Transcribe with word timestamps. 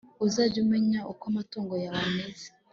uzajye 0.25 0.57
umenya 0.65 0.99
uko 1.11 1.23
amatungo 1.31 1.73
yawe 1.83 1.99
ameze 2.09 2.47